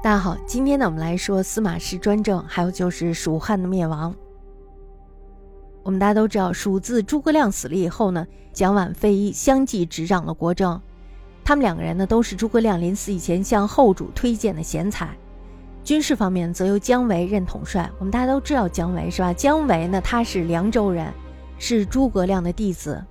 [0.00, 4.14] 大家好，今天呢，我们来说司马氏专政，还有就是蜀汉的灭亡。
[5.82, 10.80] 我们大家都知道，蜀自诸葛亮死了以后呢，蒋琬、费祎相继执掌了国政。
[11.44, 15.10] 他们两个人呢，都是诸葛亮临死以前向后主推荐的贤才。
[15.82, 17.90] 军事方面则由姜维任统帅。
[17.98, 19.32] 我们大家都知道姜维是吧？
[19.32, 21.12] 姜维呢，他是凉州人，
[21.58, 23.04] 是诸葛亮的弟子。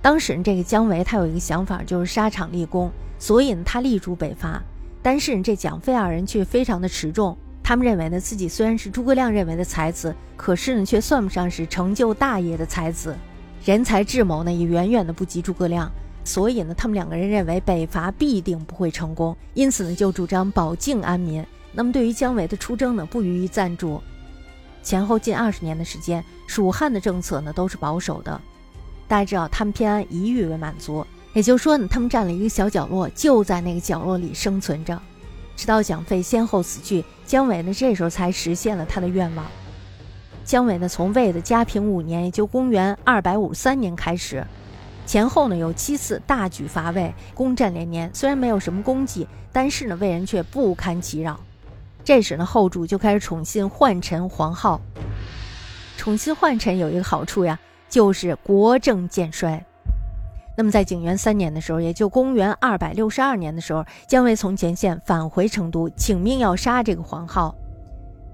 [0.00, 4.62] 当时这个姜维他有一个想法，就是沙场立功，所以呢，他力主北伐。
[5.06, 13.16] 但是这蒋费二人却非常的持重，他们认为呢自己虽然是诸葛亮认为的才子，可是呢却算不上是成就大业的才子，
[13.64, 15.88] 人才智谋呢也远远的不及诸葛亮，
[16.24, 21.46] 所以呢他们两个人认为北伐必定不会成功，因此呢就主张保境安民。
[21.70, 24.02] 那么对于姜维的出征呢不予以赞助。
[24.82, 28.40] 前后近二十年的时间，蜀汉的政策呢都是保守的，
[29.06, 31.06] 大家知道他们偏安一隅为满足。
[31.36, 34.98] 也就是说呢，他们占了一个小角落，就在那个角落里生存着，
[35.54, 39.44] 直到蒋费先后死去，姜维呢这时候才实现了他的愿望。
[40.46, 44.42] 姜维呢从魏的嘉平五年，也就公元二百五十三年开始，
[45.04, 48.10] 前后呢有七次大举伐魏，攻占连年。
[48.14, 51.38] 虽然没有什么功绩，但是呢魏人却不堪其扰。
[52.02, 54.80] 这时呢后主就开始宠信宦臣黄皓。
[55.98, 59.62] 宠信宦臣有一个好处呀，就是国政渐衰。
[60.56, 67.54] 那么在景元三年的时候，也就公元二百六十二年的时候，姜维从前线返回成都，请命要杀这个黄皓。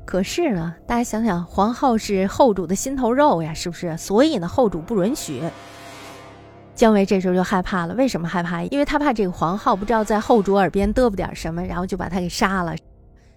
[0.05, 3.97] 可是呢，大家想想，黄皓是后主的心头肉呀，是不是？
[3.97, 5.43] 所以呢，后主不允许。
[6.75, 7.95] 姜维这时候就害怕了。
[7.95, 8.63] 为什么害怕？
[8.65, 12.75] 因为他怕这个黄皓不知道在后主耳边嘚啵点什么，然后就把他给杀了。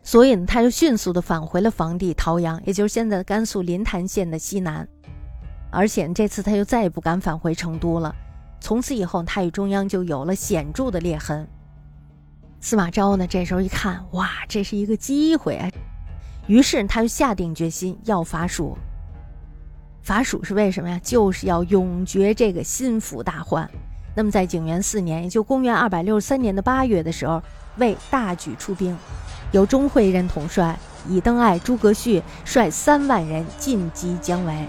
[0.03, 4.87] 所以呢，他就迅速的返回了房地陶阳，也就是现在的甘肃临潭县的西南。
[5.71, 8.15] 而且这次他就再也不敢返回成都了。
[8.59, 11.47] 从此以后，他与中央就有了显著的裂痕。
[12.61, 15.69] 司马昭呢，这时候一看，哇，这是一个机会啊！
[16.47, 18.75] 于是他就下定决心要伐蜀。
[20.01, 20.99] 伐蜀是为什么呀？
[21.03, 23.69] 就是要永绝这个心腹大患。
[24.15, 27.41] 那么在景元四年，也就公元二百六十三年的八月的时候，
[27.77, 28.97] 魏大举出兵，
[29.51, 34.67] 由钟会任统帅，以邓艾、诸葛绪率三万人进击姜维。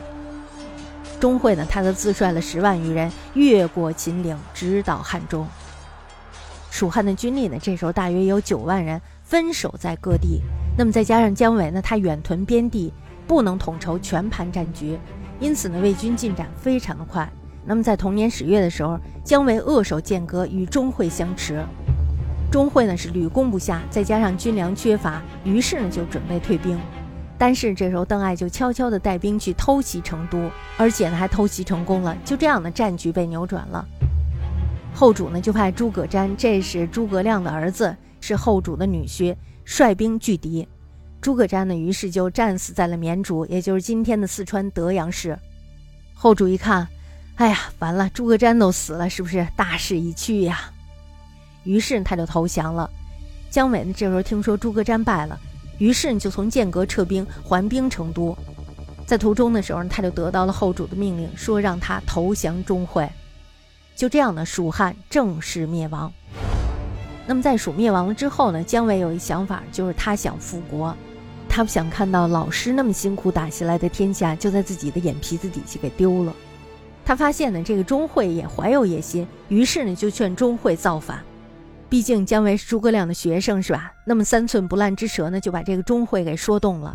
[1.18, 5.46] 钟会呢，他则自率了十万余人，越过秦岭，直捣汉中。
[6.70, 10.42] 蜀汉的军力呢，这时候大约有九万人，分守在各地。
[10.76, 12.92] 那么再加上姜维呢，他远屯边地，
[13.26, 14.98] 不能统筹全盘战局，
[15.40, 17.26] 因此呢，魏军进展非常的快。
[17.64, 21.64] 那么在同年十月的时候，姜维扼守剑阁，与钟会相持。
[22.52, 26.78] 钟会呢是屡攻不下，再加上军粮缺乏，于是呢就准备退兵。
[27.38, 32.16] 但是这时候，邓艾就悄悄地带兵去偷袭成都，而且呢还偷袭成功了。
[32.24, 33.86] 就这样呢，战局被扭转了。
[34.94, 40.66] 后主呢就派诸葛瞻，这是诸葛亮的儿子，是后主的女婿，率兵拒敌。
[41.20, 45.38] 诸葛瞻呢于是就战死在了绵竹，也就是今天的四川德阳市。
[46.14, 46.88] 后主一看，
[47.34, 50.58] 哎呀，完了，诸葛瞻都死了，是不是大势已去呀？
[51.64, 52.88] 于是他就投降了。
[53.50, 55.38] 姜维呢这时候听说诸葛瞻败了。
[55.78, 58.36] 于是就从剑阁撤兵，还兵成都。
[59.06, 63.08] 在途中的时候，他就得到了后主的命令，说让他投降钟会。
[63.94, 66.12] 就这样呢，蜀汉正式灭亡。
[67.26, 70.96] 那么在蜀灭亡了之后呢，姜维有一想法，就是他想复国，
[71.48, 76.34] 他不想看到老师那么辛苦打下来的天下就在自己的眼皮子底下给丢了。
[77.04, 81.22] 他发现呢，这个钟会也怀有野心，于是呢就劝钟会造反。
[81.88, 83.92] 毕竟姜维是诸葛亮的学生，是吧？
[84.04, 86.92] 那么三寸不烂之舌呢，就把这个钟会给说动了。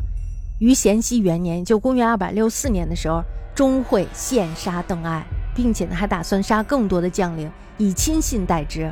[0.59, 3.23] 于咸熙元年，就公元二百六四年的时候，
[3.55, 5.25] 钟会献杀邓艾，
[5.55, 8.91] 并且呢还打算杀更多的将领，以亲信代之。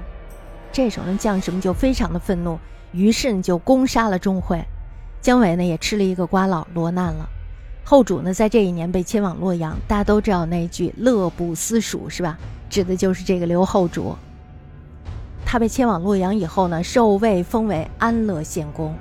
[0.71, 2.57] 这时候呢，将士们就非常的愤怒，
[2.93, 4.63] 于是呢就攻杀了钟会。
[5.21, 7.27] 姜维呢也吃了一个瓜老，落难了。
[7.83, 12.37] 后主呢在这一年被迁往洛阳，大家都知道那句“乐不思蜀”是吧？
[12.69, 14.15] 指的就是这个刘后主。
[15.51, 18.95] 他被迁往洛阳以后呢，受魏封为安乐县公。